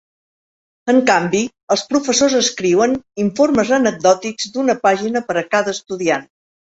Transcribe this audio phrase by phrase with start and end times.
[0.93, 1.41] En canvi,
[1.75, 6.27] els professors escriuen informes anecdòtics d'una pàgina per a cada estudiant.